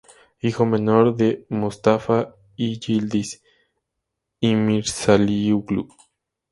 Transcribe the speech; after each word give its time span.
Hijo 0.39 0.65
menor 0.65 1.15
de 1.15 1.45
Mustafa 1.49 2.35
y 2.57 2.79
Yıldız 2.87 3.39
İmirzalıoğlu. 4.41 5.89